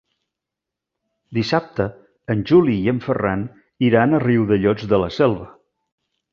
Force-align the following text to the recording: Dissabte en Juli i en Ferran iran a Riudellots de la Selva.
Dissabte 1.37 1.85
en 2.35 2.41
Juli 2.53 2.79
i 2.87 2.91
en 2.95 3.03
Ferran 3.05 3.45
iran 3.91 4.17
a 4.21 4.25
Riudellots 4.27 4.93
de 4.95 5.05
la 5.07 5.15
Selva. 5.21 5.51